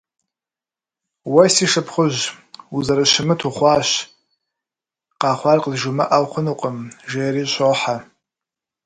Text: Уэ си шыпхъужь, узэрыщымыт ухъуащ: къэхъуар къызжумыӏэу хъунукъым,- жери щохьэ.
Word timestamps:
Уэ 1.31 1.45
си 1.53 1.65
шыпхъужь, 1.71 2.21
узэрыщымыт 2.75 3.41
ухъуащ: 3.47 3.89
къэхъуар 5.21 5.59
къызжумыӏэу 5.63 6.25
хъунукъым,- 6.31 6.77
жери 7.09 7.43
щохьэ. 7.51 7.97